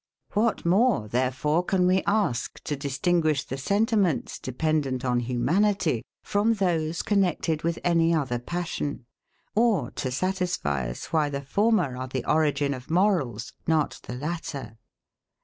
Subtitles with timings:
[0.33, 7.03] What more, therefore, can we ask to distinguish the sentiments, dependent on humanity, from those
[7.03, 9.05] connected with any other passion,
[9.53, 14.79] or to satisfy us, why the former are the origin of morals, not the latter?